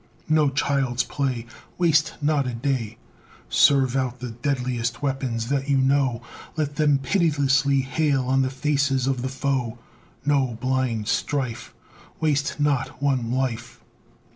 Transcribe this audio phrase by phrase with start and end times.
[0.27, 1.45] No child's play!
[1.77, 2.97] Waste not a day;
[3.49, 6.23] Serve out the deadliest weapons that you know;
[6.57, 9.77] Let them pitilessly hail on the faces of the foe;
[10.25, 11.75] No blind strife;
[12.19, 13.83] Waste not one life.